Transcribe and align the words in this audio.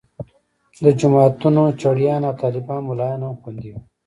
د 0.83 0.85
جوماتونو 0.99 1.63
چړیان 1.81 2.21
او 2.29 2.33
طالبان 2.41 2.79
ملایان 2.89 3.21
هم 3.25 3.33
خوندي 3.41 3.69
وو. 3.71 3.79